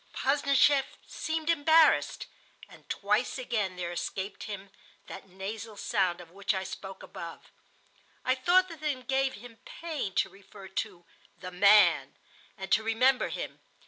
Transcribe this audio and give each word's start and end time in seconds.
Posdnicheff 0.13 0.97
seemed 1.05 1.47
embarrassed, 1.51 2.25
and 2.67 2.89
twice 2.89 3.37
again 3.37 3.75
there 3.75 3.91
escaped 3.91 4.45
him 4.45 4.71
that 5.05 5.29
nasal 5.29 5.77
sound 5.77 6.19
of 6.19 6.31
which 6.31 6.55
I 6.55 6.63
spoke 6.63 7.03
above. 7.03 7.51
I 8.25 8.33
thought 8.33 8.67
that 8.69 8.81
it 8.81 9.07
gave 9.07 9.33
him 9.35 9.57
pain 9.63 10.15
to 10.15 10.27
refer 10.27 10.67
to 10.69 11.05
the 11.37 11.51
man, 11.51 12.15
and 12.57 12.71
to 12.71 12.81
remember 12.81 13.29
him. 13.29 13.59